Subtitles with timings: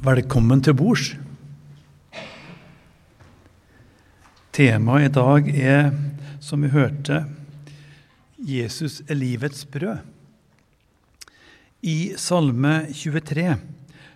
[0.00, 1.10] Velkommen til bords.
[4.56, 5.90] Temaet i dag er,
[6.40, 7.18] som vi hørte,
[8.40, 10.00] Jesus er livets brød.
[11.84, 13.44] I Salme 23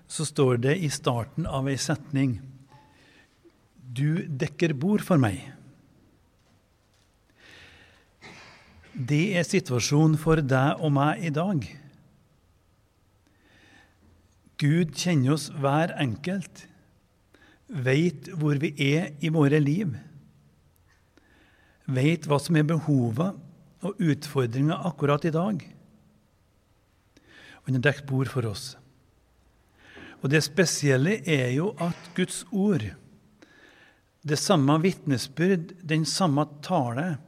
[0.09, 2.39] så står det i starten av ei setning
[3.85, 5.37] Du dekker bord for meg.
[8.97, 11.75] Det er situasjonen for deg og meg i dag.
[14.65, 16.65] Gud kjenner oss hver enkelt,
[17.69, 19.93] veit hvor vi er i våre liv,
[21.85, 25.61] veit hva som er behovet og utfordringer akkurat i dag.
[27.65, 28.75] Han har dekt bord for oss.
[30.25, 32.85] Og Det spesielle er jo at Guds ord,
[34.25, 37.19] det samme vitnesbyrd, den samme tale,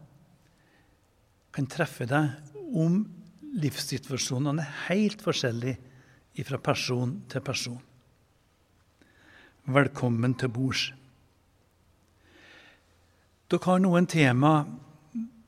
[1.52, 2.32] kan treffe deg
[2.77, 3.02] om
[3.60, 5.77] livssituasjonene er helt forskjellige
[6.45, 7.80] fra person til person.
[9.66, 10.91] Velkommen til bords.
[13.47, 14.52] Dere har noen tema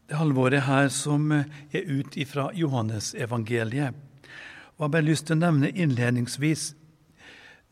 [0.08, 3.92] det halvåret her som er ut fra Johannesevangeliet.
[3.92, 6.70] Og Jeg har bare lyst til å nevne innledningsvis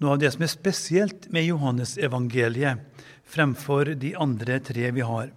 [0.03, 5.31] noe av det som er spesielt med Johannesevangeliet fremfor de andre tre vi har.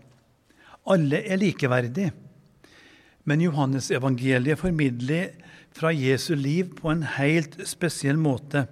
[0.89, 2.11] Alle er likeverdige,
[3.23, 5.32] men Johannesevangeliet formidler
[5.75, 8.66] fra Jesu liv på en helt spesiell måte.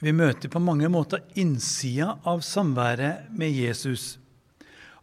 [0.00, 4.16] Vi møter på mange måter innsida av samværet med Jesus.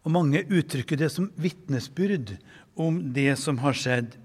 [0.02, 2.34] Og mange uttrykker det som vitnesbyrd
[2.78, 4.16] om det som har skjedd.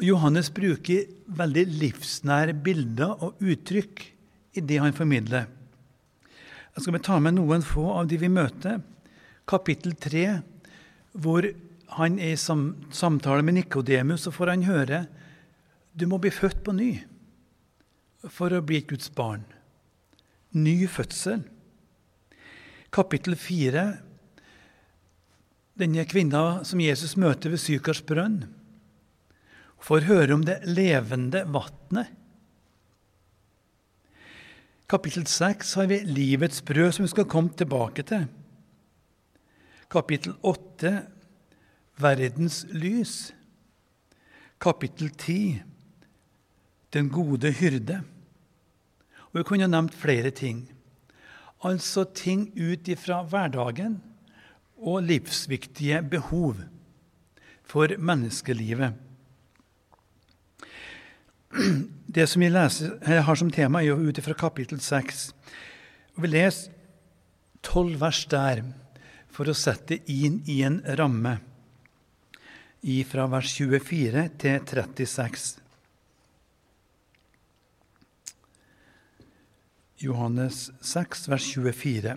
[0.00, 4.06] Johannes bruker veldig livsnære bilder og uttrykk
[4.56, 5.46] i det han formidler.
[6.74, 8.80] Jeg skal ta med noen få av de vi møter.
[9.50, 10.24] Kapittel 3,
[11.20, 11.46] hvor
[11.96, 15.04] han er i samtale med Nikodemus, så får han høre
[15.92, 16.92] du må bli født på ny
[18.30, 19.42] for å bli et Guds barn.
[20.54, 21.42] Ny fødsel.
[22.94, 23.84] Kapittel 4,
[25.78, 28.42] denne kvinna som Jesus møter ved Sykars brønn,
[29.80, 32.10] får høre om det levende vannet.
[34.90, 38.26] Kapittel 6 har vi livets brød, som vi skal komme tilbake til.
[39.90, 40.92] Kapittel 8
[42.00, 43.32] verdens lys.
[44.60, 45.62] Kapittel 10
[46.92, 48.02] Den gode hyrde.
[49.30, 50.68] Og Vi kunne nevnt flere ting.
[51.64, 54.00] Altså ting ut ifra hverdagen
[54.80, 56.56] og livsviktige behov
[57.62, 58.92] for menneskelivet.
[62.14, 65.34] Det som vi leser, har som tema, er jo ut ifra kapittel 6.
[66.16, 66.72] Og Vi leser
[67.62, 68.64] tolv vers der
[69.30, 71.36] for å sette inn i en ramme
[73.04, 75.60] fra vers 24 til 36.
[80.00, 82.14] Johannes 6, vers 24.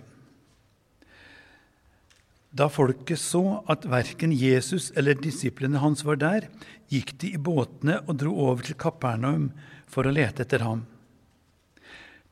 [2.54, 6.46] Da folket så at verken Jesus eller disiplene hans var der,
[6.88, 9.50] gikk de i båtene og dro over til Kapernaum
[9.90, 10.86] for å lete etter ham.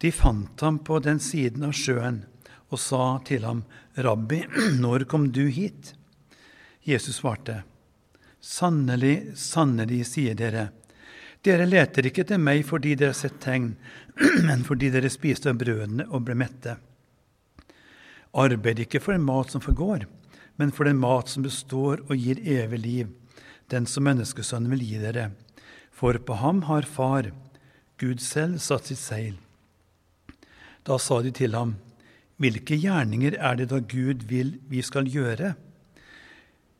[0.00, 2.22] De fant ham på den siden av sjøen
[2.72, 3.60] og sa til ham,
[3.92, 4.40] 'Rabbi,
[4.84, 5.92] når kom du hit?'
[6.82, 7.60] Jesus svarte,
[8.42, 10.72] Sannelig, sannelig, sier dere,
[11.46, 13.76] dere leter ikke til meg fordi dere har sett tegn,
[14.48, 16.74] men fordi dere spiste av brødene og ble mette.
[18.34, 20.08] Arbeid ikke for en mat som forgår,
[20.58, 23.14] men for den mat som består og gir evig liv,
[23.70, 25.30] den som menneskesønnen vil gi dere.
[25.94, 27.30] For på ham har Far,
[28.02, 29.36] Gud selv, satt sitt seil.
[30.82, 31.76] Da sa de til ham,
[32.42, 35.52] Hvilke gjerninger er det da Gud vil vi skal gjøre?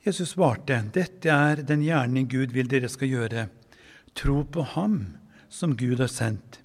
[0.03, 3.45] Jesus svarte, dette er den gjerning Gud vil dere skal gjøre.
[4.19, 4.97] Tro på Ham
[5.47, 6.59] som Gud har sendt.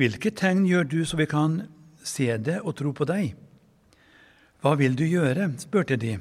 [0.00, 1.66] Hvilke tegn gjør du så vi kan
[2.00, 3.34] se det og tro på deg?
[4.64, 5.50] Hva vil du gjøre?
[5.60, 6.16] spurte de.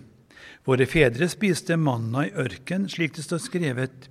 [0.68, 4.10] Våre fedre spiste manna i ørken, slik det står skrevet.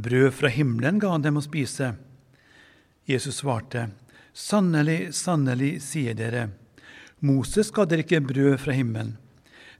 [0.00, 1.92] Brød fra himmelen ga han dem å spise.
[3.04, 3.90] Jesus svarte,
[4.32, 6.48] Sannelig, sannelig, sier dere,
[7.20, 9.18] Moses ga dere ikke brød fra himmelen.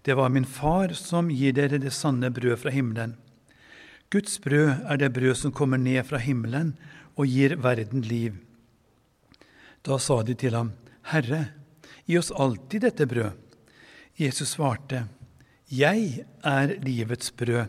[0.02, 3.16] Det var min far som gir dere det sanne brød fra himmelen.
[4.10, 6.72] Guds brød er det brød som kommer ned fra himmelen
[7.16, 8.38] og gir verden liv.
[9.84, 10.72] Da sa de til ham,
[11.12, 11.44] Herre,
[12.06, 13.36] gi oss alltid dette brød.
[14.16, 15.06] Jesus svarte,
[15.70, 17.68] Jeg er livets brød.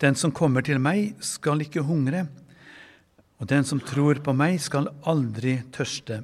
[0.00, 2.26] Den som kommer til meg, skal ikke hungre,
[3.40, 6.22] og den som tror på meg, skal aldri tørste.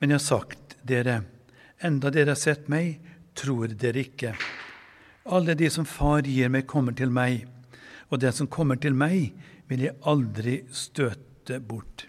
[0.00, 1.22] Men jeg har sagt dere,
[1.80, 3.00] enda dere har sett meg,
[3.36, 4.34] tror dere ikke.
[5.24, 7.46] Alle de som Far gir meg, kommer til meg,
[8.10, 9.30] og den som kommer til meg,
[9.70, 12.08] vil jeg aldri støte bort.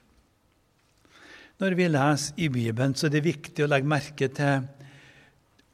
[1.61, 4.65] Når vi leser i Bibelen, så er det viktig å legge merke til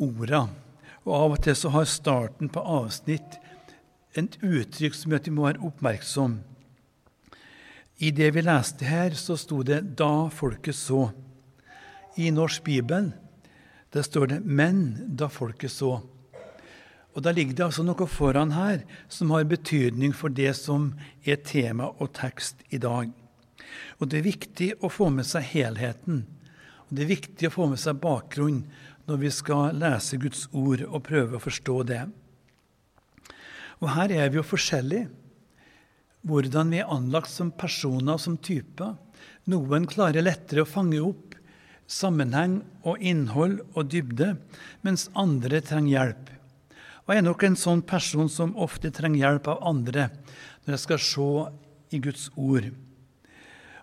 [0.04, 0.44] orda.
[1.08, 3.40] Og av og til så har starten på avsnitt
[4.20, 6.38] et uttrykk som gjør at vi må være oppmerksom.
[8.04, 11.12] I det vi leste her, så sto det 'da folket så'.
[12.18, 13.14] I Norsk Bibel
[13.94, 16.19] der står det 'men da folket så'.
[17.20, 20.94] Og Da ligger det altså noe foran her som har betydning for det som
[21.28, 23.10] er tema og tekst i dag.
[24.00, 26.22] Og Det er viktig å få med seg helheten.
[26.88, 28.64] Og Det er viktig å få med seg bakgrunnen
[29.04, 32.00] når vi skal lese Guds ord og prøve å forstå det.
[33.84, 35.12] Og Her er vi jo forskjellige.
[36.24, 38.96] Hvordan vi er anlagt som personer og som typer.
[39.52, 41.36] Noen klarer lettere å fange opp
[41.84, 44.38] sammenheng og innhold og dybde,
[44.88, 46.39] mens andre trenger hjelp.
[47.10, 50.04] Og jeg er nok en sånn person som ofte trenger hjelp av andre
[50.62, 51.30] når jeg skal se
[51.98, 52.68] i Guds ord.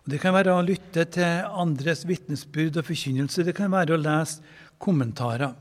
[0.05, 3.43] Og det kan være å lytte til andres vitnesbyrd og forkynnelse.
[3.43, 4.47] Det kan være å lese
[4.79, 5.57] kommentarer.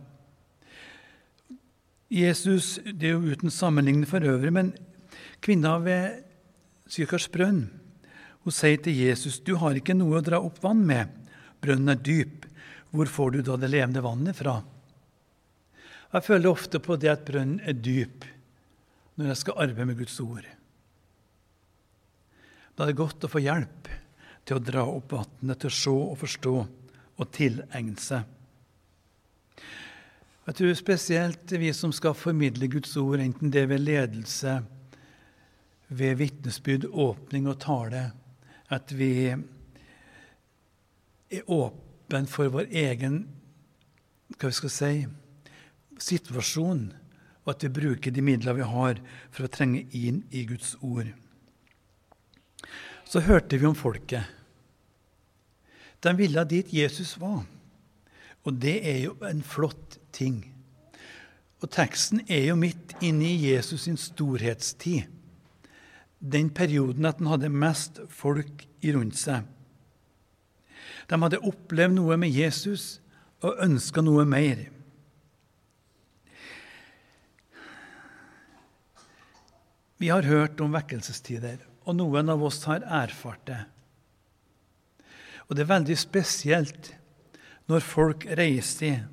[2.14, 4.70] Jesus det er jo uten sammenligning for øvrig, men
[5.42, 6.22] kvinna ved
[6.86, 7.64] Sykars brønn
[8.46, 11.10] hun sier til Jesus, 'Du har ikke noe å dra opp vann med.
[11.66, 12.46] Brønnen er dyp.
[12.94, 14.62] Hvor får du da det levende vannet fra?'
[16.16, 18.24] Jeg føler ofte på det at brønnen er dyp
[19.20, 20.46] når jeg skal arbeide med Guds ord.
[22.76, 23.90] Da er det godt å få hjelp
[24.48, 28.24] til å dra opp vannet, til å se og forstå og tilegne seg.
[30.46, 34.60] Jeg tror spesielt vi som skal formidle Guds ord, enten det er ved ledelse,
[35.90, 38.06] ved vitnesbyrd, åpning og tale,
[38.72, 39.42] at vi er
[41.52, 43.24] åpne for vår egen
[44.36, 44.94] hva vi skal si,
[46.02, 46.88] situasjon,
[47.46, 51.12] og at vi bruker de midler vi har for å trenge inn i Guds ord.
[53.06, 54.26] Så hørte vi om folket.
[56.02, 57.44] De ville dit Jesus var.
[58.46, 60.44] Og det er jo en flott ting.
[61.64, 65.08] Og teksten er jo midt inne i Jesus sin storhetstid.
[66.20, 69.46] Den perioden at han hadde mest folk rundt seg.
[71.10, 73.00] De hadde opplevd noe med Jesus
[73.46, 74.68] og ønska noe mer.
[80.02, 83.62] Vi har hørt om vekkelsestider, og noen av oss har erfart det.
[85.46, 86.92] Og det er veldig spesielt
[87.70, 89.06] når folk reiser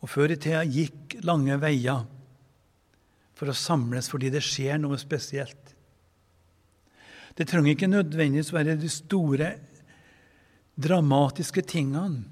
[0.00, 2.06] og før i tida gikk lange veier
[3.36, 5.74] for å samles fordi det skjer noe spesielt.
[7.36, 9.52] Det trenger ikke nødvendigvis være de store,
[10.80, 12.24] dramatiske tingene.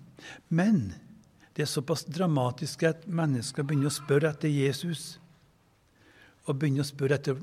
[0.48, 0.80] Men
[1.54, 5.18] det er såpass dramatisk at mennesker begynner å spørre etter Jesus.
[6.48, 7.38] Og begynner å spørre etter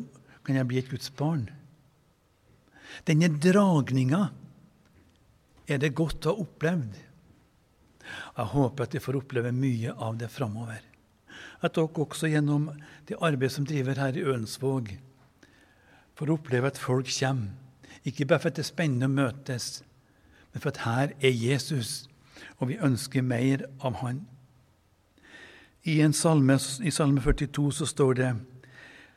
[0.45, 1.47] kan jeg bli et Guds barn.
[3.05, 4.27] Denne dragninga
[5.65, 6.99] er det godt å ha opplevd.
[8.05, 10.83] Jeg håper at vi får oppleve mye av det framover.
[11.65, 12.69] At dere også gjennom
[13.09, 14.93] det arbeidet som driver her i Ølensvåg,
[16.15, 17.53] får oppleve at folk kommer.
[18.05, 19.81] Ikke bare for at det er spennende å møtes,
[20.53, 22.05] men for at her er Jesus,
[22.59, 24.21] og vi ønsker mer av Han.
[25.89, 28.29] I salme, i salme 42 så står det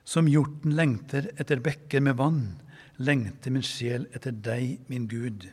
[0.08, 2.42] Som hjorten lengter etter bekker med vann,
[2.96, 5.50] lengter min sjel etter deg, min Gud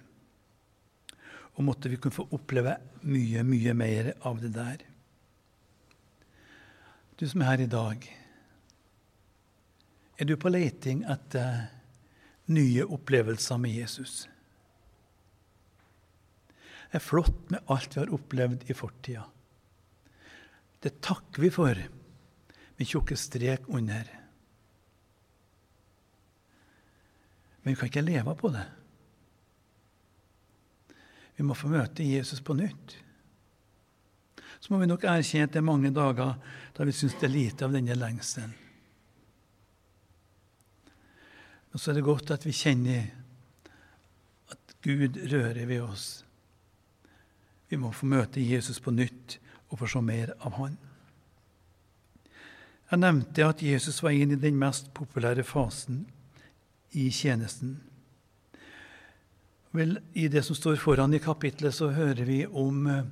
[1.56, 2.76] og måtte vi kunne få oppleve
[3.08, 4.84] mye, mye mer av det der.
[7.16, 8.08] Du som er her i dag,
[10.20, 11.70] er du på leiting etter
[12.52, 14.26] nye opplevelser med Jesus?
[16.92, 19.26] Det er flott med alt vi har opplevd i fortida.
[20.80, 21.80] Det takker vi for
[22.76, 24.08] med tjukke strek under.
[27.66, 28.66] Men vi kan ikke leve på det.
[31.36, 32.94] Vi må få møte Jesus på nytt.
[34.62, 36.38] Så må vi nok erkjenne at det er mange dager
[36.78, 38.54] da vi syns det er lite av denne lengselen.
[41.74, 43.10] Og så er det godt at vi kjenner
[44.54, 46.08] at Gud rører ved oss.
[47.68, 49.40] Vi må få møte Jesus på nytt
[49.72, 50.78] og få se mer av Han.
[52.92, 56.06] Jeg nevnte at Jesus var inne i den mest populære fasen
[56.96, 57.76] i tjenesten.
[59.76, 63.04] Vel, I det som står foran i kapitlet, så hører vi om eh,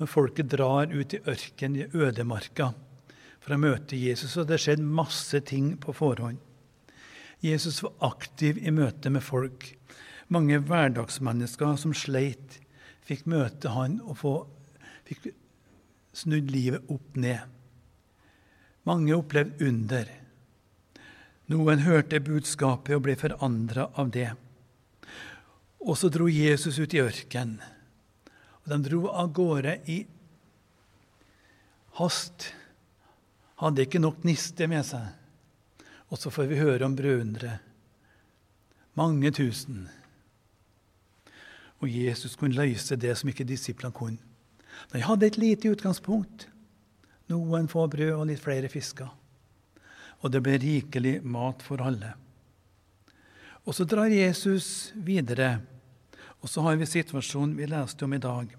[0.00, 2.72] når folket drar ut i ørkenen, i ødemarka,
[3.38, 4.34] for å møte Jesus.
[4.40, 6.40] Og det skjedde masse ting på forhånd.
[7.44, 9.68] Jesus var aktiv i møte med folk.
[10.34, 12.58] Mange hverdagsmennesker som sleit,
[13.06, 14.32] fikk møte han og få,
[15.06, 15.30] fikk
[16.18, 17.46] snudd livet opp ned.
[18.88, 20.10] Mange opplevde under.
[21.48, 24.28] Noen hørte budskapet og ble forandra av det.
[25.80, 27.60] Og så dro Jesus ut i ørkenen
[28.64, 30.02] Og de dro av gårde i
[31.96, 32.50] hast.
[33.62, 35.06] Hadde ikke nok niste med seg.
[36.12, 37.64] Og så får vi høre om brødunderet.
[38.98, 39.86] Mange tusen.
[41.78, 44.18] Og Jesus kunne løse det som ikke disiplene kunne.
[44.92, 46.48] De hadde et lite utgangspunkt.
[47.30, 49.08] Noen få brød og litt flere fisker.
[50.22, 52.14] Og det ble rikelig mat for alle.
[53.68, 55.58] Og så drar Jesus videre,
[56.40, 58.54] og så har vi situasjonen vi leste om i dag.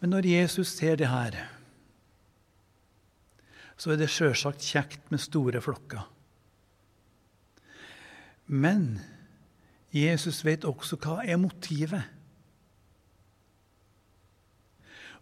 [0.00, 1.36] Men når Jesus ser det her,
[3.76, 6.06] så er det sjølsagt kjekt med store flokker.
[8.46, 9.00] Men
[9.94, 12.04] Jesus vet også hva er motivet.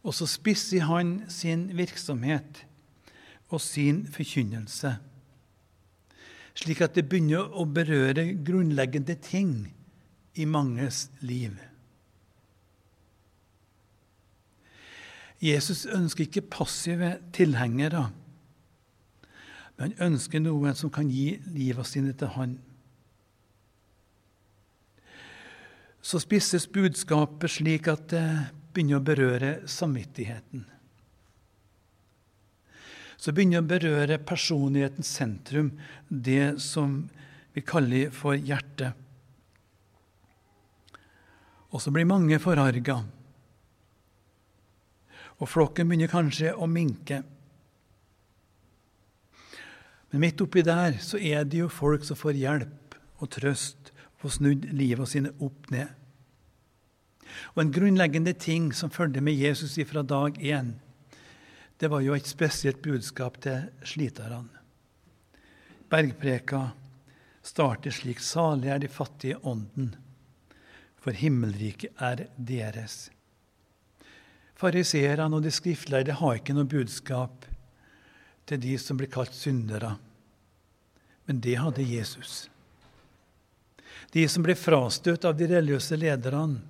[0.01, 2.65] Og så spisser han sin virksomhet
[3.51, 4.95] og sin forkynnelse,
[6.55, 9.55] slik at det begynner å berøre grunnleggende ting
[10.39, 11.59] i manges liv.
[15.41, 18.11] Jesus ønsker ikke passive tilhengere,
[19.79, 22.59] men han ønsker noen som kan gi livet sine til Han.
[26.05, 28.27] Så spisses budskapet slik at det
[28.75, 30.67] begynner å berøre samvittigheten.
[33.21, 35.75] Så begynner å berøre personlighetens sentrum,
[36.09, 37.03] det som
[37.53, 38.97] vi kaller for hjertet.
[41.71, 42.97] Og så blir mange forarga.
[45.41, 47.21] Og flokken begynner kanskje å minke.
[50.11, 54.37] Men midt oppi der så er det jo folk som får hjelp og trøst, får
[54.41, 55.93] snudd livet sine opp ned.
[57.55, 60.75] Og en grunnleggende ting som følger med Jesus fra dag én,
[61.81, 64.45] det var jo et spesielt budskap til sliterne.
[65.89, 66.67] Bergpreka
[67.43, 69.95] starter slik Salig er de fattige ånden,
[71.01, 73.09] for himmelriket er deres.
[74.61, 77.47] Fariseerne og de skriftlærde har ikke noe budskap
[78.45, 79.95] til de som blir kalt syndere,
[81.25, 82.51] men det hadde Jesus.
[84.13, 86.61] De som ble frastøtt av de religiøse lederne,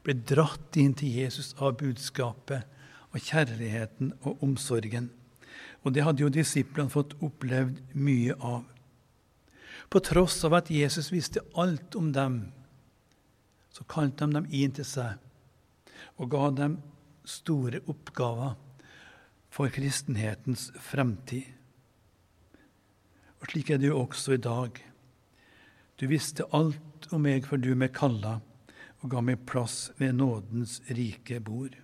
[0.00, 2.75] ble dratt inn til Jesus av budskapet
[3.16, 5.08] og kjærligheten og omsorgen.
[5.84, 8.66] Og det hadde jo disiplene fått opplevd mye av.
[9.88, 12.40] På tross av at Jesus visste alt om dem,
[13.70, 15.22] så kalte han dem inn til seg
[16.16, 16.78] og ga dem
[17.28, 18.54] store oppgaver
[19.52, 21.44] for kristenhetens fremtid.
[23.40, 24.80] Og slik er det jo også i dag.
[26.00, 28.38] Du visste alt om meg før du meg kalla
[29.02, 31.76] og ga meg plass ved nådens rike bord.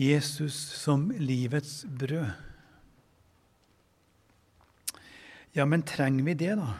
[0.00, 2.30] Jesus som livets brød.
[5.52, 6.70] Ja, men trenger vi det, da?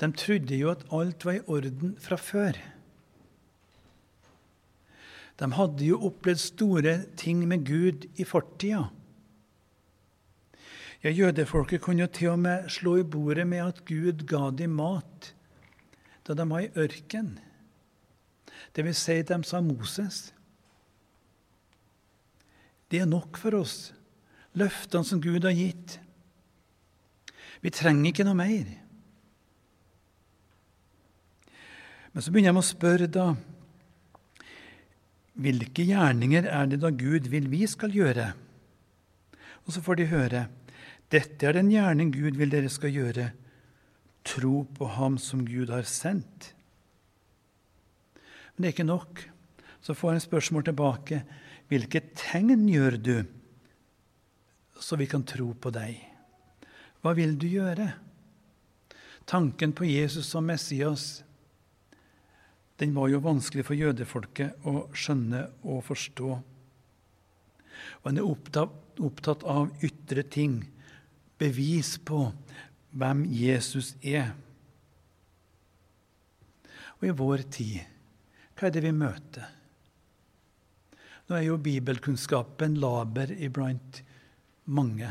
[0.00, 2.56] De trodde jo at alt var i orden fra før.
[5.36, 8.86] De hadde jo opplevd store ting med Gud i fortida.
[11.04, 14.78] Ja, Jødefolket kunne jo til og med slå i bordet med at Gud ga dem
[14.80, 15.34] mat
[16.26, 17.36] da de var i ørken.
[18.74, 20.32] Det vil si, de sa Moses.
[22.90, 23.92] Det er nok for oss,
[24.56, 25.98] løftene som Gud har gitt.
[27.64, 28.66] Vi trenger ikke noe mer.
[32.12, 33.28] Men så begynner jeg med å spørre, da
[35.36, 38.30] Hvilke gjerninger er det da Gud vil vi skal gjøre?
[39.66, 40.46] Og så får de høre
[41.12, 43.30] dette er den gjerning Gud vil dere skal gjøre.
[44.26, 46.52] Tro på Ham som Gud har sendt.
[48.56, 49.22] Men det er ikke nok.
[49.80, 51.20] Så får jeg en spørsmål tilbake.
[51.66, 53.16] Hvilke tegn gjør du,
[54.78, 55.96] så vi kan tro på deg?
[57.02, 57.88] Hva vil du gjøre?
[59.26, 61.24] Tanken på Jesus som Messias
[62.76, 66.30] den var jo vanskelig for jødefolket å skjønne og forstå.
[68.02, 70.60] Og En er opptatt, opptatt av ytre ting,
[71.40, 72.28] bevis på
[72.92, 74.34] hvem Jesus er.
[77.00, 77.80] Og i vår tid,
[78.56, 79.55] hva er det vi møter?
[81.26, 84.02] Nå er jo bibelkunnskapen laber iblant
[84.66, 85.08] mange.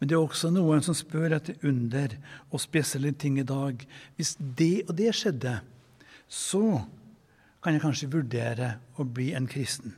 [0.00, 2.14] Men det er også noen som spør etter under
[2.48, 3.80] og spesielle ting i dag.
[4.16, 5.58] Hvis det og det skjedde,
[6.28, 6.64] så
[7.60, 9.96] kan jeg kanskje vurdere å bli en kristen.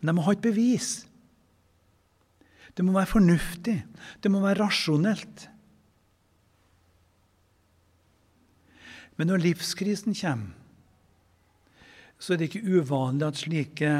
[0.00, 0.92] Men jeg må ha et bevis.
[2.74, 3.76] Det må være fornuftig.
[4.24, 5.48] Det må være rasjonelt.
[9.20, 10.63] Men når livskrisen kommer,
[12.18, 13.92] så er det ikke uvanlig at slike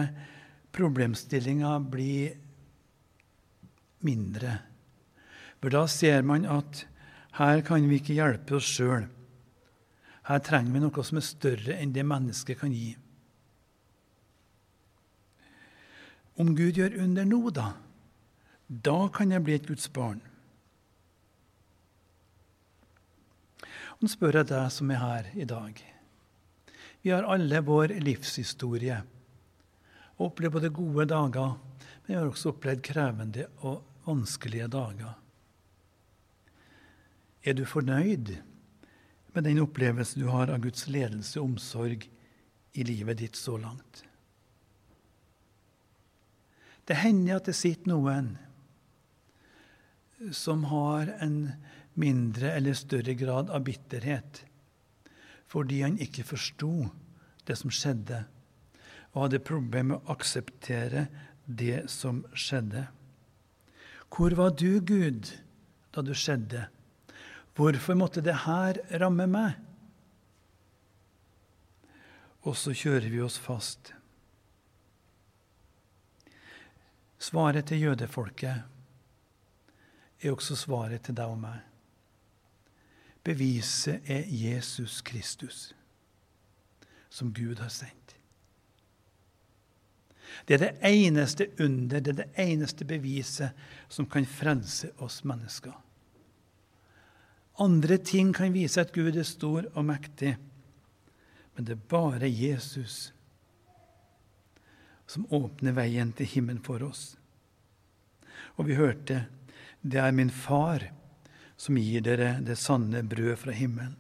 [0.75, 2.35] problemstillinger blir
[4.05, 4.59] mindre.
[5.61, 6.87] For da ser man at
[7.35, 9.09] Her kan vi ikke hjelpe oss sjøl.
[10.29, 12.93] Her trenger vi noe som er større enn det mennesket kan gi.
[16.39, 17.73] Om Gud gjør under nå, da,
[18.69, 20.23] da kan jeg bli et Guds barn.
[23.99, 25.83] Nå spør jeg deg som er her i dag.
[27.05, 28.95] Vi har alle vår livshistorie
[30.15, 35.11] og opplevd både gode dager, men vi har også opplevd krevende og vanskelige dager.
[37.45, 38.33] Er du fornøyd
[39.35, 42.09] med den opplevelsen du har av Guds ledelse og omsorg
[42.73, 44.01] i livet ditt så langt?
[46.89, 48.33] Det hender at det sitter noen
[50.33, 51.53] som har en
[52.01, 54.47] mindre eller større grad av bitterhet
[55.55, 56.89] fordi han ikke forsto
[57.47, 58.25] det som skjedde,
[59.15, 61.07] og hadde problemer med å akseptere
[61.47, 62.89] det som skjedde.
[64.11, 65.31] Hvor var du, Gud,
[65.95, 66.67] da du skjedde?
[67.55, 69.55] Hvorfor måtte det her ramme meg?
[72.45, 73.93] Og så kjører vi oss fast.
[77.23, 78.57] Svaret til jødefolket
[80.21, 81.74] er også svaret til deg og meg.
[83.25, 85.75] Beviset er Jesus Kristus,
[87.09, 88.17] som Gud har sendt.
[90.45, 93.55] Det er det eneste under, det er det eneste beviset
[93.89, 95.73] som kan frelse oss mennesker.
[97.63, 100.35] Andre ting kan vise at Gud er stor og mektig,
[101.55, 103.13] men det er bare Jesus
[105.07, 107.15] som åpner veien til himmelen for oss.
[108.59, 109.25] Og vi hørte
[109.85, 110.89] det er min far
[111.65, 113.97] som gir dere det sanne brød fra himmelen.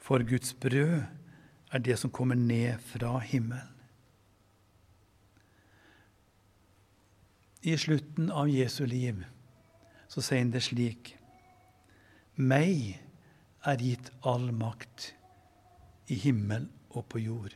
[0.00, 1.02] For Guds brød
[1.72, 3.74] er det som kommer ned fra himmelen.
[7.62, 9.24] I slutten av Jesu liv
[10.08, 11.10] så sier han det slik
[12.38, 13.00] Meg
[13.66, 15.10] er gitt all makt
[16.08, 17.52] i himmel og på jord.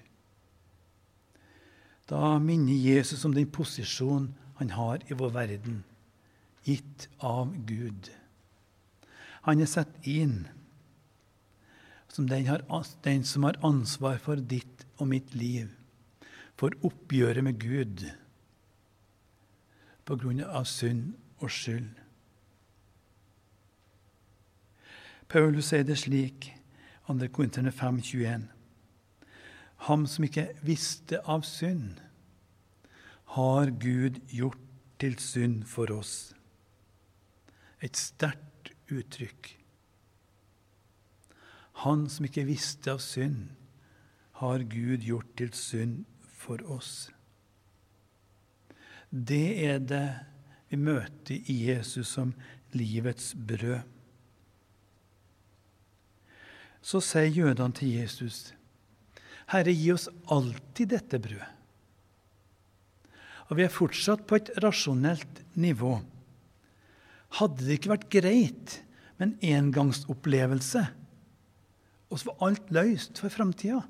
[2.11, 5.81] Da minner Jesus om den posisjonen han har i vår verden
[6.67, 8.11] gitt av Gud.
[9.43, 10.45] Han er satt inn
[12.13, 12.63] som den, har,
[13.03, 15.71] den, som har ansvar for ditt og mitt liv,
[16.55, 18.05] for oppgjøret med Gud
[20.07, 21.89] på grunn av synd og skyld.
[25.33, 26.51] Paulus sier det slik,
[27.09, 27.17] 2.
[27.33, 28.45] Korinterne 5,21.:
[29.89, 31.97] Ham som ikke visste av synd,
[33.35, 34.61] har Gud gjort
[35.01, 36.35] til synd for oss
[37.83, 39.57] et sterkt uttrykk.
[41.83, 43.51] Han som ikke visste av synd,
[44.43, 47.11] har Gud gjort til synd for oss.
[49.13, 50.07] Det er det
[50.71, 52.33] vi møter i Jesus som
[52.75, 53.83] livets brød.
[56.83, 58.51] Så sier jødene til Jesus,
[59.53, 61.51] Herre, gi oss alltid dette brødet.
[63.51, 65.99] Og vi er fortsatt på et rasjonelt nivå.
[67.39, 68.77] Hadde det ikke vært greit
[69.17, 70.83] med en engangsopplevelse,
[72.13, 73.81] og så var alt løst for framtida?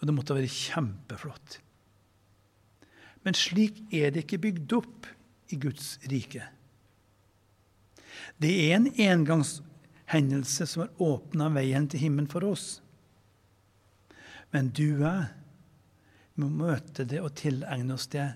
[0.00, 1.58] Og det måtte være kjempeflott.
[3.24, 5.08] Men slik er det ikke bygd opp
[5.52, 6.44] i Guds rike.
[8.40, 12.80] Det er en engangshendelse som har åpna veien til himmelen for oss.
[14.52, 15.32] Men du og jeg
[16.40, 18.26] må møte det og tilegne oss det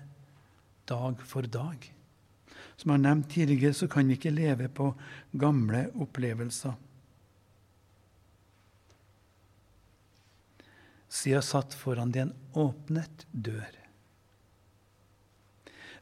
[0.89, 1.85] dag for dag.
[2.79, 4.93] Som jeg har nevnt tidligere, så kan vi ikke leve på
[5.35, 6.77] gamle opplevelser.
[11.09, 13.75] Siden satt foran det en åpnet dør.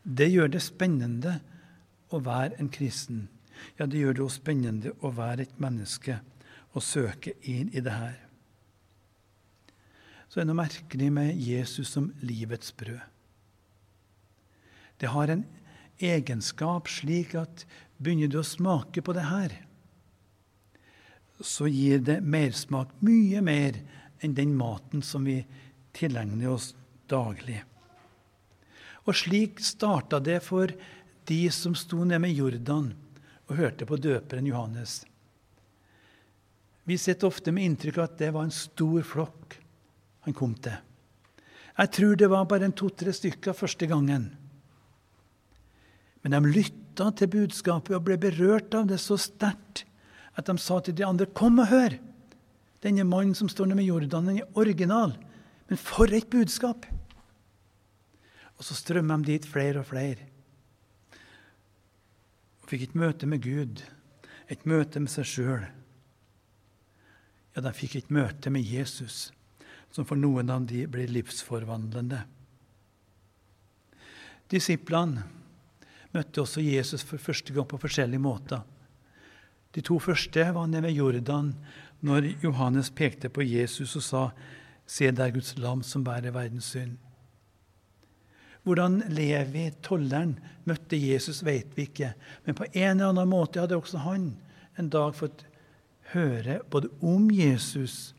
[0.03, 1.39] Det gjør det spennende
[2.13, 3.25] å være en kristen.
[3.79, 6.19] Ja, det gjør det også spennende å være et menneske
[6.75, 8.17] og søke inn i det her.
[10.27, 13.01] Så det er noe merkelig med Jesus som livets brød.
[15.01, 15.45] Det har en
[15.99, 17.65] egenskap slik at
[17.97, 19.55] begynner du å smake på det her,
[21.41, 23.77] så gir det mersmak, mye mer
[24.25, 25.43] enn den maten som vi
[25.97, 26.71] tilegner oss
[27.09, 27.59] daglig.
[29.05, 30.71] Og slik starta det for
[31.29, 32.89] de som sto nede med Jordan
[33.47, 35.03] og hørte på døperen Johannes.
[36.87, 39.57] Vi sitter ofte med inntrykk av at det var en stor flokk
[40.27, 40.75] han kom til.
[41.77, 44.31] Jeg tror det var bare en to-tre stykker første gangen.
[46.27, 49.85] Men de lytta til budskapet og ble berørt av det så sterkt
[50.35, 51.99] at de sa til de andre, 'Kom og hør!'
[52.83, 55.17] Denne mannen som står nede med Jordan, den er original.
[55.69, 56.85] Men for et budskap!
[58.57, 60.17] Og så strømmer de dit flere og flere.
[62.61, 63.81] og fikk et møte med Gud,
[64.49, 65.65] et møte med seg sjøl.
[67.55, 69.31] Ja, de fikk et møte med Jesus,
[69.91, 72.25] som for noen av de blir livsforvandlende.
[74.51, 75.36] Disiplene
[76.17, 78.63] møtte også Jesus for første gang på forskjellige måter.
[79.75, 81.51] De to første var nede ved Jordan
[82.01, 84.29] når Johannes pekte på Jesus og sa,
[84.87, 86.97] 'Se der Guds lam som bærer verdens synd'.
[88.63, 92.13] Hvordan Levi, tolleren, møtte Jesus, vet vi ikke.
[92.45, 94.35] Men på en eller annen måte hadde også han
[94.77, 95.45] en dag fått
[96.13, 98.13] høre både om Jesus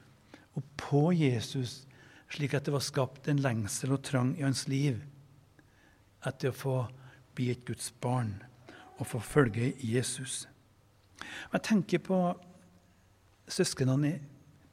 [0.57, 1.87] og på Jesus,
[2.33, 5.03] slik at det var skapt en lengsel og trang i hans liv
[6.27, 6.77] etter å få
[7.39, 8.35] bli et Guds barn
[8.99, 10.49] og få følge Jesus.
[11.53, 12.19] Jeg tenker på
[13.49, 14.19] søsknene i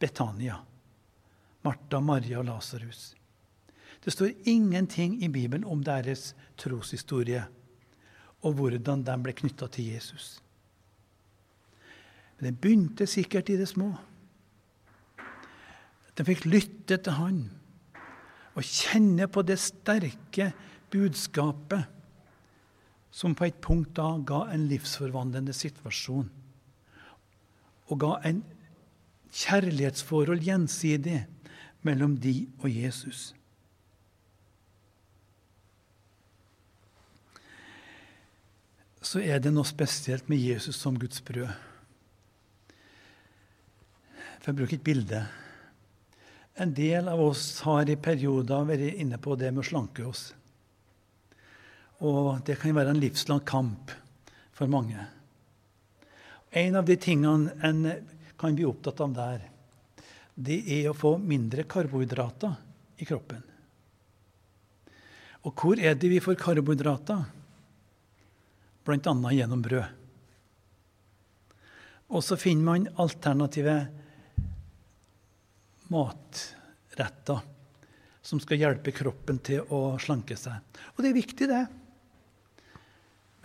[0.01, 0.57] Betania,
[1.63, 3.13] Martha, Maria og Lasarus.
[4.03, 7.45] Det står ingenting i Bibelen om deres troshistorie
[8.45, 10.35] og hvordan de ble knytta til Jesus.
[12.37, 13.93] Men det begynte sikkert i det små.
[16.17, 17.41] De fikk lytte til han
[18.55, 20.51] og kjenne på det sterke
[20.93, 21.94] budskapet
[23.15, 26.27] som på et punkt da ga en livsforvandlende situasjon.
[27.87, 28.41] Og ga en
[29.31, 31.21] kjærlighetsforhold gjensidig
[31.85, 33.29] mellom de og Jesus.
[39.05, 41.51] Så er det noe spesielt med Jesus som Guds brød.
[44.41, 45.21] For å bruke et bilde.
[46.59, 50.33] En del av oss har i perioder vært inne på det med å slanke oss.
[52.03, 53.93] Og det kan være en livslang kamp
[54.55, 54.99] for mange.
[56.55, 57.85] En av de tingene en
[58.39, 59.43] kan bli opptatt av der,
[60.35, 62.55] det er å få mindre karbohydrater
[62.99, 63.43] i kroppen.
[65.45, 67.23] Og hvor er det vi får karbohydrater?
[68.85, 69.85] Annet gjennom brød.
[72.13, 73.73] Og så finner man alternative
[75.89, 77.41] matretter
[78.25, 80.61] som skal hjelpe kroppen til å slanke seg.
[80.93, 81.63] Og det er viktig, det.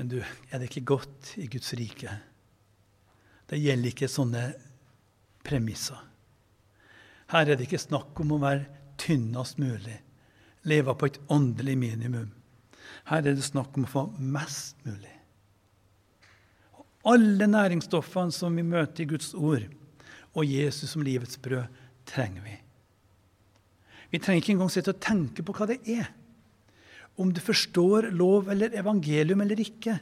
[0.00, 2.08] Men du, er det ikke godt i Guds rike?
[3.52, 4.44] Det gjelder ikke sånne
[5.44, 5.98] premisser.
[7.28, 9.98] Her er det ikke snakk om å være tynnest mulig,
[10.64, 12.30] leve på et åndelig minimum.
[13.10, 15.12] Her er det snakk om å få mest mulig.
[16.80, 19.68] Og alle næringsstoffene som vi møter i Guds ord,
[20.32, 21.68] og Jesus som livets brød,
[22.08, 22.56] trenger vi.
[24.16, 26.08] Vi trenger ikke engang sitte og tenke på hva det er.
[27.20, 29.98] Om du forstår lov eller evangelium eller ikke.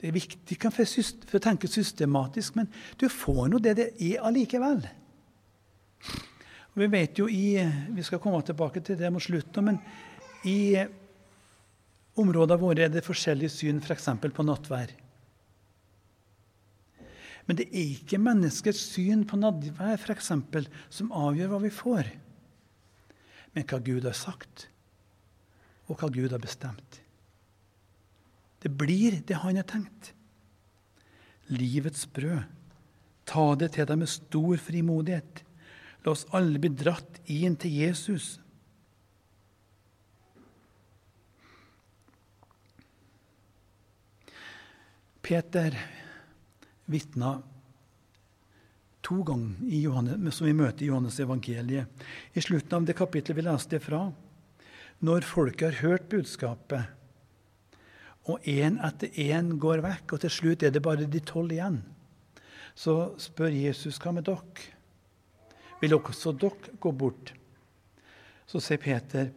[0.00, 4.80] Det er viktig for, å tenke systematisk, men du får nå det det er allikevel.
[6.78, 7.58] Vi vet jo i,
[7.90, 9.80] Vi skal komme tilbake til det mot slutten, men
[10.48, 10.78] i
[12.16, 14.08] områdene våre er det forskjellige syn f.eks.
[14.08, 14.94] For på nattvær.
[17.44, 22.12] Men det er ikke menneskets syn på nattvær for eksempel, som avgjør hva vi får,
[23.52, 24.69] men hva Gud har sagt,
[25.90, 27.00] og hva Gud har bestemt.
[28.62, 30.12] Det blir det han har tenkt.
[31.50, 32.44] Livets brød.
[33.26, 35.42] Ta det til deg med stor frimodighet.
[36.04, 38.38] La oss alle bli dratt inn til Jesus.
[45.20, 45.76] Peter
[46.90, 47.36] vitna
[49.04, 51.86] to ganger som vi møter i Johannes evangeliet.
[52.34, 54.08] I slutten av det kapitlet vi leste fra,
[55.00, 56.96] når folket har hørt budskapet,
[58.28, 61.80] og én etter én går vekk, og til slutt er det bare de tolv igjen,
[62.76, 64.66] så spør Jesus hva med dere?
[65.80, 67.32] Vil også dere gå bort?
[68.46, 69.30] Så sier Peter,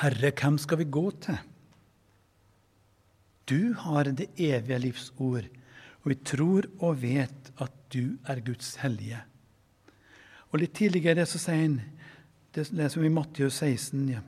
[0.00, 1.38] Herre, hvem skal vi gå til?
[3.48, 5.48] Du har det evige livs ord
[6.08, 9.20] og vi tror og vet at du er Guds hellige.
[10.48, 11.74] Og Litt tidligere så sier han,
[12.54, 14.22] det leser vi i Matteus 16, ja.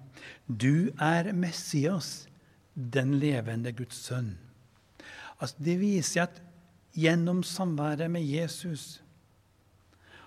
[0.46, 2.26] Du er Messias,
[2.74, 4.35] den levende Guds sønn.
[5.40, 6.42] Altså, det viser at
[6.96, 9.00] gjennom samværet med Jesus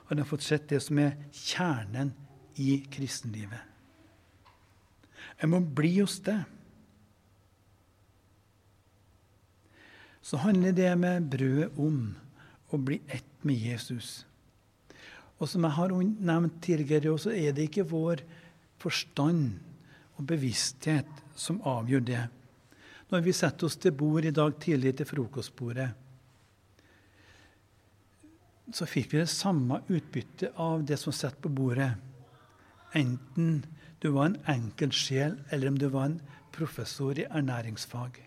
[0.07, 2.13] har de fått sett det som er kjernen
[2.59, 3.61] i kristenlivet.
[5.41, 6.41] Jeg må bli hos det.
[10.23, 11.97] så handler det med brødet om
[12.71, 14.23] å bli ett med Jesus.
[15.37, 18.23] Og som jeg har nevnt tidligere, så er det ikke vår
[18.79, 19.59] forstand
[20.17, 22.23] og bevissthet som avgjør det.
[23.11, 25.89] Når vi setter oss til bord i dag tidlig til frokostbordet,
[28.73, 31.91] så fikk vi det samme utbyttet av det som satt på bordet.
[32.95, 33.63] Enten
[33.99, 36.21] du var en enkel sjel, eller om du var en
[36.53, 38.17] professor i ernæringsfag.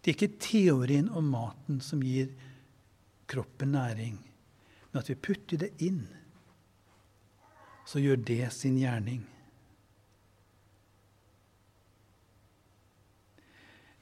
[0.00, 2.30] Det er ikke teorien om maten som gir
[3.28, 4.18] kroppen næring,
[4.90, 6.06] men at vi putter det inn.
[7.88, 9.26] Så gjør det sin gjerning.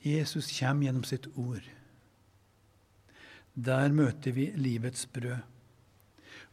[0.07, 1.65] Jesus kommer gjennom sitt ord.
[3.57, 5.41] Der møter vi livets brød.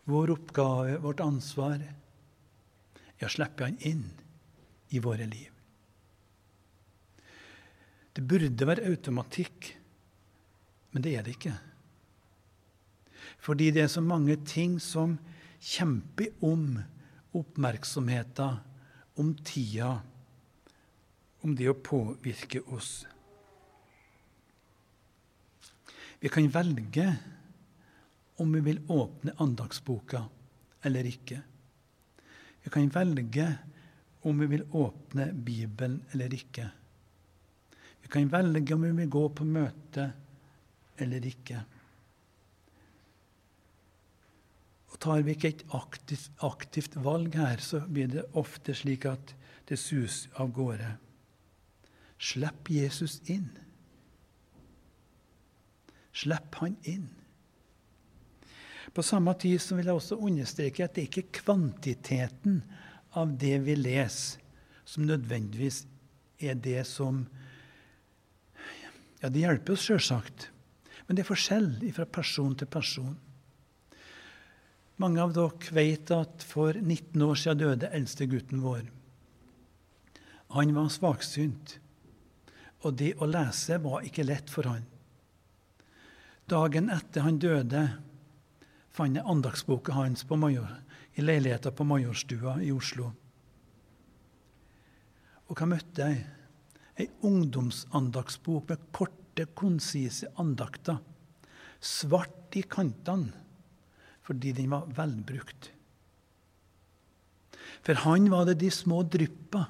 [0.10, 1.84] Vår oppgave, vårt ansvar,
[3.20, 4.08] er å slippe Han inn
[4.92, 5.52] i våre liv.
[8.14, 9.70] Det burde være automatikk,
[10.92, 11.54] men det er det ikke.
[13.44, 15.18] Fordi det er så mange ting som
[15.60, 16.78] kjemper om
[17.34, 18.60] oppmerksomheten,
[19.18, 19.96] om tida,
[21.44, 23.04] om det å påvirke oss.
[26.24, 27.04] Vi kan velge
[28.40, 30.22] om vi vil åpne andagsboka
[30.88, 31.42] eller ikke.
[32.64, 33.48] Vi kan velge
[34.22, 36.70] om vi vil åpne Bibelen eller ikke.
[38.02, 40.06] Vi kan velge om vi vil gå på møte
[41.04, 41.60] eller ikke.
[44.94, 49.36] Og Tar vi ikke et aktivt, aktivt valg her, så blir det ofte slik at
[49.68, 50.94] det suser av gårde.
[52.16, 53.52] Slipp Jesus inn.
[56.14, 57.10] Slipp han inn.
[58.94, 62.60] På samme tid så vil jeg også understreke at det ikke er kvantiteten
[63.18, 64.42] av det vi leser,
[64.86, 65.86] som nødvendigvis
[66.44, 67.26] er det som
[69.24, 70.50] Ja, det hjelper oss sjølsagt,
[71.08, 73.14] men det er forskjell fra person til person.
[75.00, 78.84] Mange av dere vet at for 19 år siden døde eldste gutten vår.
[80.54, 81.78] Han var svaksynt,
[82.84, 84.84] og det å lese var ikke lett for han.
[86.50, 87.82] Dagen etter han døde,
[88.92, 90.68] fant jeg andagsboka hans Major,
[91.16, 93.12] i leiligheta på Majorstua i Oslo.
[95.48, 96.24] Og hva møtte jeg?
[97.00, 101.00] Ei ungdomsandagsbok med korte, konsise andakter.
[101.80, 103.40] Svart i kantene
[104.24, 105.66] fordi den var velbrukt.
[107.84, 109.66] For han var det de små dryppa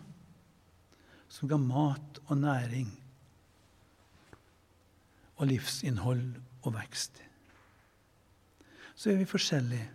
[1.33, 2.91] som ga mat og næring
[5.41, 6.27] og livsinnhold
[6.63, 7.21] og vekst.
[8.95, 9.89] Så er vi forskjellige.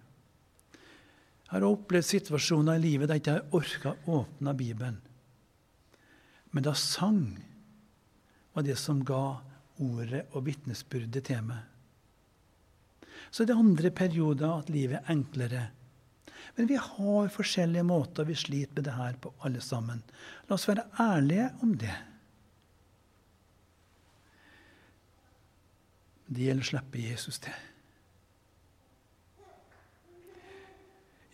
[1.49, 4.99] Jeg har opplevd situasjoner i livet der jeg ikke har orka å åpne Bibelen.
[6.53, 7.23] Men da sang
[8.53, 9.39] var det som ga
[9.79, 11.65] ordet og vitnesbyrdet til meg.
[13.31, 15.65] Så er det andre perioder at livet er enklere.
[16.57, 20.01] Men vi har forskjellige måter vi sliter med det her på, alle sammen.
[20.49, 21.97] La oss være ærlige om det.
[26.29, 27.65] Det gjelder å slippe Jesus til.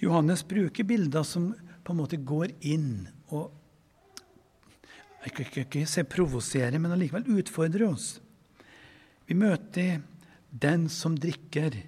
[0.04, 1.52] Johannes bruker bilder som
[1.84, 3.52] på en måte går inn og
[5.24, 8.18] ikke, ikke si provosere, men allikevel utfordrer oss.
[9.24, 10.02] Vi møter
[10.50, 11.80] den som drikker,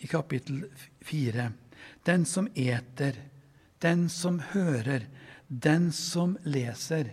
[0.00, 0.62] i kapittel
[1.04, 1.50] fire.
[2.08, 3.18] Den som eter,
[3.84, 5.04] den som hører,
[5.48, 7.10] den som leser,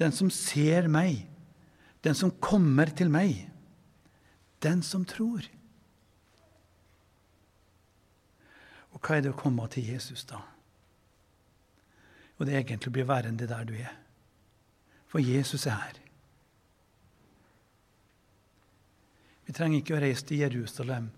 [0.00, 1.28] den som ser meg,
[2.02, 3.44] den som kommer til meg.
[4.62, 5.46] Den som tror.
[8.90, 10.42] Og hva er det å komme til Jesus, da?
[12.38, 13.96] Og det er egentlig å bli værende der du er.
[15.10, 16.00] For Jesus er her.
[19.46, 21.10] Vi trenger ikke å reise til Jerusalem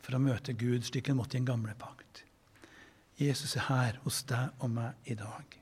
[0.00, 2.24] for å møte Gud slik en måtte i en gamle pakt.
[3.20, 5.59] Jesus er her hos deg og meg i dag.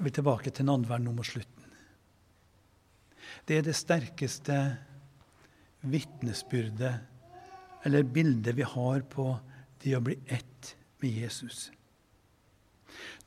[0.00, 1.64] Jeg vil tilbake til nadværen nå mot slutten.
[3.44, 4.56] Det er det sterkeste
[5.92, 9.26] vitnesbyrdet eller bildet vi har på
[9.84, 10.72] det å bli ett
[11.04, 11.68] med Jesus.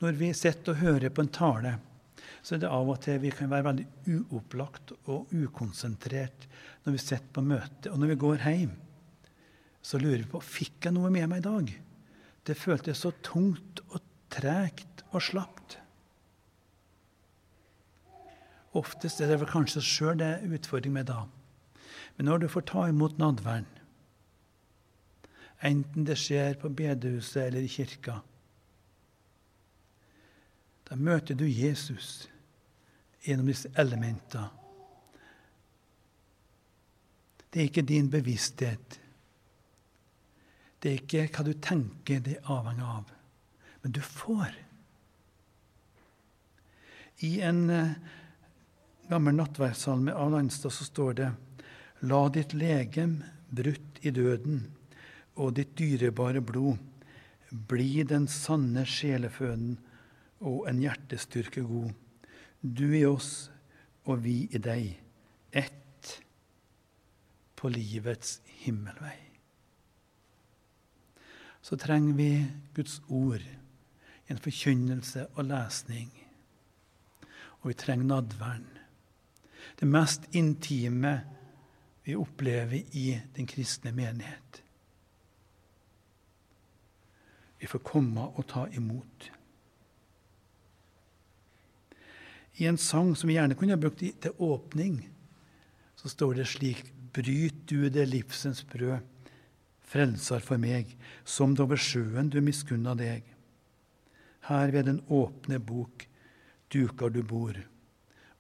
[0.02, 1.78] Når vi sitter og hører på en tale,
[2.42, 6.50] så er det av og til vi kan være veldig uopplagt og ukonsentrert
[6.88, 7.94] når vi sitter på møte.
[7.94, 8.74] Og når vi går hjem,
[9.78, 11.76] så lurer vi på fikk jeg noe med meg i dag.
[12.50, 14.02] Det føltes så tungt og
[14.34, 15.53] tregt og slapt.
[18.74, 21.24] Oftest er det vel kanskje oss sjøl det er utfordring med da.
[22.18, 23.68] Men når du får ta imot nadværen,
[25.64, 28.20] enten det skjer på bedehuset eller i kirka,
[30.90, 32.28] da møter du Jesus
[33.24, 34.50] gjennom disse elementene.
[37.54, 39.00] Det er ikke din bevissthet.
[40.82, 43.12] Det er ikke hva du tenker det er avhengig av.
[43.84, 44.56] Men du får.
[47.24, 47.94] I en uh,
[49.14, 51.28] gammel nattverdssalme av Landstad så står det
[52.10, 53.20] La ditt legem
[53.54, 54.64] brutt i døden
[55.38, 56.82] og ditt dyrebare blod
[57.70, 59.76] bli den sanne sjeleføden
[60.42, 61.94] og en hjertestyrke god.
[62.62, 63.52] Du i oss
[64.10, 64.90] og vi i deg,
[65.54, 66.12] ett
[67.56, 69.20] på livets himmelvei.
[71.62, 72.32] Så trenger vi
[72.74, 73.46] Guds ord,
[74.26, 76.10] en forkynnelse og lesning.
[77.62, 78.74] Og vi trenger nadværen.
[79.80, 81.20] Det mest intime
[82.04, 84.60] vi opplever i den kristne menighet.
[87.60, 89.30] Vi får komme og ta imot.
[92.60, 95.00] I en sang som vi gjerne kunne ha brukt til åpning,
[95.96, 99.00] så står det slik Bryt du det livsens brød,
[99.86, 100.90] frelser for meg,
[101.24, 103.22] som det over sjøen du miskunna deg.
[104.50, 106.08] Her ved den åpne bok
[106.74, 107.54] duker du bor,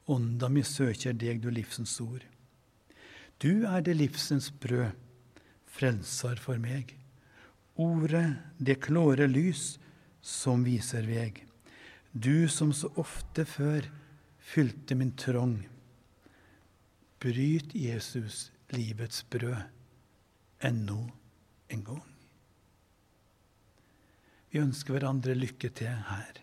[0.06, 2.24] ånda mi søker deg, du livsens ord.
[3.39, 4.92] Du er det livsens brød,
[5.66, 6.94] frelser for meg.
[7.80, 9.78] Ordet, det klåre lys
[10.22, 11.42] som viser veg.
[12.13, 13.89] Du som så ofte før
[14.44, 15.58] fylte min trong.
[17.24, 19.63] Bryt Jesus livets brød
[20.63, 21.02] ennå
[21.68, 22.04] en gang.
[24.54, 26.38] Vi ønsker hverandre lykke til her.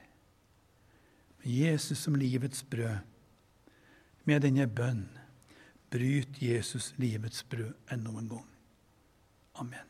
[1.46, 2.98] Jesus som livets brød,
[4.24, 5.06] med denne bønn,
[5.90, 8.48] bryt Jesus livets brød enda en gang.
[9.54, 9.89] Amen.